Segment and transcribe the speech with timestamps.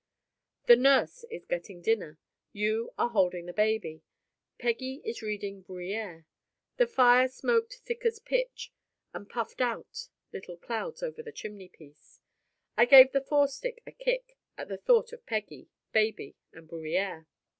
[0.65, 2.17] The nurse is getting dinner;
[2.53, 4.01] you are holding the baby;
[4.57, 6.25] Peggy is reading Bruyère.
[6.77, 8.73] The fire smoked thick as pitch,
[9.13, 12.19] and puffed out little clouds over the chimney piece.
[12.75, 17.27] I gave the fore stick a kick; at the thought of Peggy, baby, and Bruyère.